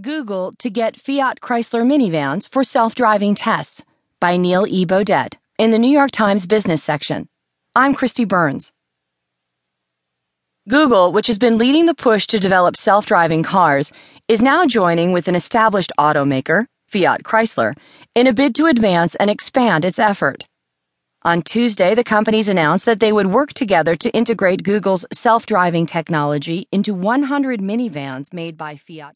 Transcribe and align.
Google 0.00 0.52
to 0.58 0.70
get 0.70 1.00
Fiat 1.00 1.38
Chrysler 1.38 1.86
minivans 1.86 2.48
for 2.48 2.64
self 2.64 2.96
driving 2.96 3.36
tests 3.36 3.80
by 4.18 4.36
Neil 4.36 4.66
E. 4.66 4.84
Baudet 4.84 5.38
in 5.56 5.70
the 5.70 5.78
New 5.78 5.90
York 5.90 6.10
Times 6.10 6.46
business 6.46 6.82
section. 6.82 7.28
I'm 7.76 7.94
Kristi 7.94 8.26
Burns. 8.26 8.72
Google, 10.68 11.12
which 11.12 11.28
has 11.28 11.38
been 11.38 11.58
leading 11.58 11.86
the 11.86 11.94
push 11.94 12.26
to 12.26 12.40
develop 12.40 12.76
self 12.76 13.06
driving 13.06 13.44
cars, 13.44 13.92
is 14.26 14.42
now 14.42 14.66
joining 14.66 15.12
with 15.12 15.28
an 15.28 15.36
established 15.36 15.92
automaker, 15.96 16.66
Fiat 16.88 17.22
Chrysler, 17.22 17.76
in 18.16 18.26
a 18.26 18.32
bid 18.32 18.56
to 18.56 18.66
advance 18.66 19.14
and 19.14 19.30
expand 19.30 19.84
its 19.84 20.00
effort. 20.00 20.44
On 21.22 21.40
Tuesday, 21.40 21.94
the 21.94 22.02
companies 22.02 22.48
announced 22.48 22.84
that 22.84 22.98
they 22.98 23.12
would 23.12 23.28
work 23.28 23.52
together 23.52 23.94
to 23.94 24.10
integrate 24.10 24.64
Google's 24.64 25.06
self 25.12 25.46
driving 25.46 25.86
technology 25.86 26.66
into 26.72 26.94
100 26.94 27.60
minivans 27.60 28.32
made 28.32 28.56
by 28.56 28.74
Fiat 28.74 29.14